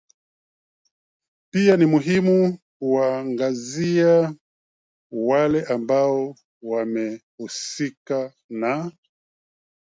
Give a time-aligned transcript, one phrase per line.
[1.51, 4.35] pia ni muhimu kuwaangazia
[5.11, 8.91] wale ambao wamehusika na